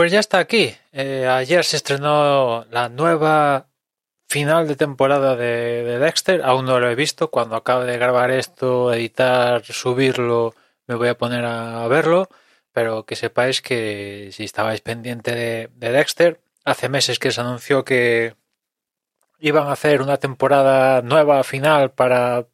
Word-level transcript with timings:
Pues 0.00 0.12
ya 0.12 0.20
está 0.20 0.38
aquí. 0.38 0.74
Eh, 0.92 1.26
ayer 1.28 1.62
se 1.62 1.76
estrenó 1.76 2.64
la 2.70 2.88
nueva 2.88 3.68
final 4.30 4.66
de 4.66 4.74
temporada 4.74 5.36
de, 5.36 5.84
de 5.84 5.98
Dexter. 5.98 6.40
Aún 6.42 6.64
no 6.64 6.80
lo 6.80 6.88
he 6.88 6.94
visto. 6.94 7.30
Cuando 7.30 7.54
acabe 7.54 7.84
de 7.84 7.98
grabar 7.98 8.30
esto, 8.30 8.94
editar, 8.94 9.62
subirlo, 9.62 10.54
me 10.86 10.94
voy 10.94 11.08
a 11.08 11.18
poner 11.18 11.44
a 11.44 11.86
verlo. 11.88 12.30
Pero 12.72 13.04
que 13.04 13.14
sepáis 13.14 13.60
que 13.60 14.30
si 14.32 14.44
estabais 14.44 14.80
pendiente 14.80 15.34
de, 15.34 15.68
de 15.74 15.92
Dexter, 15.92 16.40
hace 16.64 16.88
meses 16.88 17.18
que 17.18 17.30
se 17.30 17.42
anunció 17.42 17.84
que 17.84 18.36
iban 19.38 19.66
a 19.66 19.72
hacer 19.72 20.00
una 20.00 20.16
temporada 20.16 21.02
nueva 21.02 21.44
final 21.44 21.90
para 21.92 22.46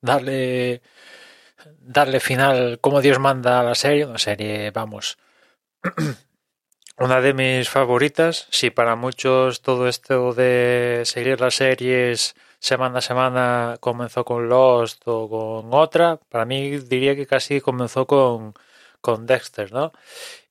darle 0.00 0.80
darle 1.80 2.18
final 2.18 2.78
como 2.80 3.02
Dios 3.02 3.18
manda 3.18 3.60
a 3.60 3.62
la 3.62 3.74
serie, 3.74 4.06
una 4.06 4.16
serie, 4.16 4.70
vamos, 4.70 5.18
una 6.98 7.20
de 7.20 7.34
mis 7.34 7.68
favoritas. 7.68 8.46
Si 8.50 8.70
para 8.70 8.96
muchos 8.96 9.62
todo 9.62 9.88
esto 9.88 10.32
de 10.34 11.02
seguir 11.04 11.40
las 11.40 11.54
series 11.56 12.34
semana 12.58 12.98
a 12.98 13.02
semana 13.02 13.76
comenzó 13.80 14.24
con 14.24 14.48
Lost 14.48 15.02
o 15.06 15.28
con 15.28 15.74
otra, 15.74 16.16
para 16.28 16.44
mí 16.44 16.78
diría 16.78 17.16
que 17.16 17.26
casi 17.26 17.60
comenzó 17.60 18.06
con, 18.06 18.54
con 19.00 19.26
Dexter, 19.26 19.72
¿no? 19.72 19.92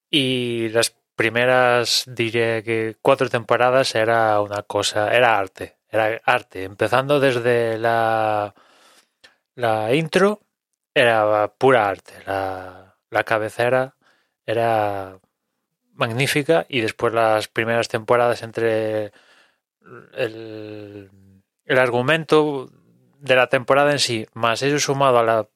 Y 0.09 0.69
las 0.69 0.95
primeras, 1.15 2.05
diría 2.07 2.63
que 2.63 2.97
cuatro 3.01 3.29
temporadas 3.29 3.95
era 3.95 4.41
una 4.41 4.63
cosa, 4.63 5.13
era 5.15 5.37
arte, 5.37 5.77
era 5.89 6.21
arte, 6.25 6.63
empezando 6.63 7.19
desde 7.19 7.77
la, 7.77 8.53
la 9.55 9.93
intro, 9.95 10.41
era 10.93 11.47
pura 11.57 11.89
arte, 11.89 12.13
la, 12.25 12.97
la 13.09 13.23
cabecera 13.23 13.95
era 14.45 15.19
magnífica 16.01 16.65
y 16.67 16.81
después 16.81 17.13
las 17.13 17.47
primeras 17.47 17.87
temporadas 17.87 18.43
entre 18.43 19.13
el, 20.13 21.09
el 21.65 21.79
argumento 21.79 22.69
de 23.19 23.35
la 23.35 23.47
temporada 23.47 23.91
en 23.91 23.99
sí, 23.99 24.25
más 24.33 24.61
eso 24.63 24.79
sumado 24.79 25.19
a 25.19 25.23
la 25.23 25.47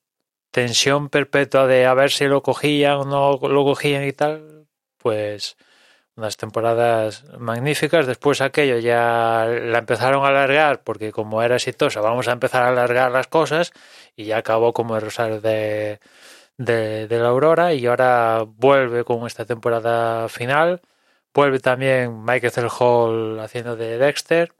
tensión 0.51 1.09
perpetua 1.09 1.67
de 1.67 1.85
a 1.85 1.93
ver 1.93 2.11
si 2.11 2.25
lo 2.25 2.41
cogían 2.41 2.97
o 2.97 3.05
no 3.05 3.47
lo 3.49 3.63
cogían 3.65 4.05
y 4.05 4.13
tal, 4.13 4.67
pues 4.97 5.57
unas 6.15 6.37
temporadas 6.37 7.25
magníficas. 7.37 8.07
Después 8.07 8.41
aquello 8.41 8.79
ya 8.79 9.45
la 9.47 9.79
empezaron 9.79 10.23
a 10.23 10.29
alargar 10.29 10.83
porque 10.83 11.11
como 11.11 11.43
era 11.43 11.55
exitosa, 11.55 12.01
vamos 12.01 12.27
a 12.27 12.31
empezar 12.31 12.63
a 12.63 12.69
alargar 12.69 13.11
las 13.11 13.27
cosas 13.27 13.73
y 14.15 14.25
ya 14.25 14.37
acabó 14.37 14.73
como 14.73 14.95
el 14.95 15.01
rosario 15.01 15.41
de, 15.41 15.99
de, 16.57 17.07
la 17.09 17.27
Aurora 17.29 17.73
y 17.73 17.85
ahora 17.85 18.43
vuelve 18.45 19.03
con 19.03 19.25
esta 19.27 19.45
temporada 19.45 20.29
final. 20.29 20.81
Vuelve 21.33 21.59
también 21.59 22.23
Michael. 22.23 22.69
Hall 22.79 23.39
haciendo 23.39 23.75
de 23.75 23.97
Dexter. 23.97 24.53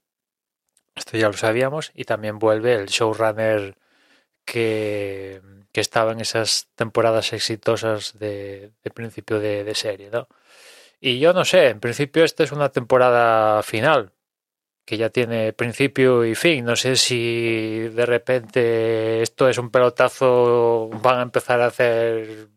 Esto 0.95 1.17
ya 1.17 1.27
lo 1.27 1.33
sabíamos. 1.33 1.91
Y 1.95 2.05
también 2.05 2.39
vuelve 2.39 2.75
el 2.75 2.87
showrunner 2.87 3.77
que, 4.45 5.41
que 5.71 5.81
estaba 5.81 6.11
en 6.13 6.21
esas 6.21 6.69
temporadas 6.75 7.33
exitosas 7.33 8.17
de, 8.19 8.71
de 8.83 8.91
principio 8.91 9.39
de, 9.39 9.63
de 9.63 9.75
serie, 9.75 10.09
¿no? 10.11 10.27
Y 10.99 11.19
yo 11.19 11.33
no 11.33 11.45
sé, 11.45 11.69
en 11.69 11.79
principio 11.79 12.23
esta 12.23 12.43
es 12.43 12.51
una 12.51 12.69
temporada 12.69 13.61
final, 13.63 14.13
que 14.85 14.97
ya 14.97 15.09
tiene 15.09 15.53
principio 15.53 16.25
y 16.25 16.35
fin. 16.35 16.65
No 16.65 16.75
sé 16.75 16.95
si 16.95 17.89
de 17.89 18.05
repente 18.05 19.21
esto 19.21 19.49
es 19.49 19.57
un 19.57 19.71
pelotazo, 19.71 20.89
van 21.01 21.19
a 21.19 21.23
empezar 21.23 21.61
a 21.61 21.67
hacer 21.67 22.49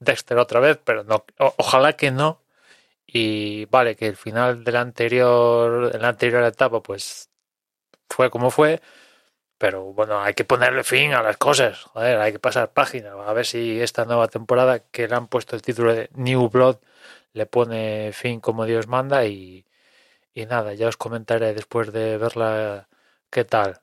Dexter 0.00 0.38
otra 0.38 0.60
vez, 0.60 0.78
pero 0.84 1.04
no, 1.04 1.24
ojalá 1.58 1.94
que 1.94 2.10
no. 2.10 2.42
Y 3.06 3.66
vale, 3.66 3.96
que 3.96 4.06
el 4.08 4.16
final 4.16 4.64
de 4.64 4.72
la 4.72 4.80
anterior, 4.82 5.94
la 6.00 6.08
anterior 6.10 6.44
etapa, 6.44 6.82
pues 6.82 7.30
fue 8.08 8.30
como 8.30 8.50
fue. 8.50 8.80
Pero 9.58 9.92
bueno, 9.94 10.20
hay 10.22 10.34
que 10.34 10.44
ponerle 10.44 10.84
fin 10.84 11.14
a 11.14 11.22
las 11.22 11.36
cosas. 11.36 11.82
Joder, 11.84 12.18
hay 12.20 12.32
que 12.32 12.38
pasar 12.40 12.72
página. 12.72 13.12
A 13.12 13.32
ver 13.34 13.46
si 13.46 13.80
esta 13.80 14.04
nueva 14.06 14.28
temporada 14.28 14.80
que 14.80 15.08
le 15.08 15.14
han 15.16 15.28
puesto 15.28 15.56
el 15.56 15.62
título 15.62 15.94
de 15.94 16.10
New 16.14 16.48
Blood 16.50 16.78
le 17.34 17.46
pone 17.46 18.12
fin 18.12 18.40
como 18.40 18.66
Dios 18.66 18.88
manda 18.88 19.26
y, 19.26 19.66
y 20.34 20.46
nada, 20.46 20.74
ya 20.74 20.88
os 20.88 20.96
comentaré 20.96 21.54
después 21.54 21.92
de 21.92 22.18
verla 22.18 22.88
qué 23.30 23.44
tal. 23.44 23.80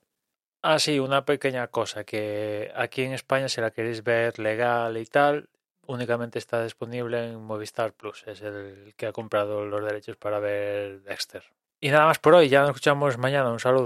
Ah, 0.62 0.80
sí, 0.80 1.00
una 1.00 1.25
pequeña 1.25 1.68
cosa, 1.68 2.03
que 2.03 2.72
aquí 2.75 3.03
en 3.03 3.13
España 3.13 3.47
si 3.47 3.62
la 3.62 3.72
queréis 3.72 4.03
ver 4.03 4.40
legal 4.40 4.97
y 4.97 5.06
tal, 5.06 5.50
únicamente 5.86 6.40
está 6.40 6.63
disponible 6.63 7.30
en 7.30 7.41
Movistar 7.41 7.94
Plus, 7.94 8.24
es 8.28 8.41
el 8.41 8.94
que 8.97 9.07
ha 9.07 9.12
comprado 9.13 9.66
los 9.66 9.84
derechos 9.84 10.18
para 10.18 10.40
ver 10.40 11.02
Dexter. 11.03 11.44
Y 11.80 11.90
nada 11.90 12.07
más 12.07 12.19
por 12.19 12.34
hoy, 12.34 12.50
ya 12.50 12.62
nos 12.62 12.72
escuchamos 12.72 13.18
mañana, 13.18 13.52
un 13.52 13.59
saludo. 13.59 13.86